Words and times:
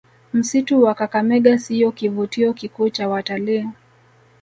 Msitu 0.33 0.83
wa 0.83 0.93
Kakamega 0.93 1.57
siyo 1.57 1.91
kivutio 1.91 2.53
kikuu 2.53 2.89
cha 2.89 3.07
watalii 3.09 3.67